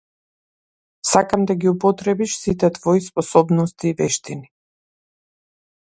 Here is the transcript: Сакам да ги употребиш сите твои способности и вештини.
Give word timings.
Сакам 1.09 1.43
да 1.51 1.55
ги 1.59 1.69
употребиш 1.73 2.33
сите 2.37 2.71
твои 2.77 3.01
способности 3.11 3.85
и 3.91 3.95
вештини. 4.03 4.49